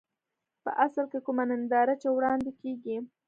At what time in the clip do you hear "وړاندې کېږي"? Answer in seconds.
2.11-2.95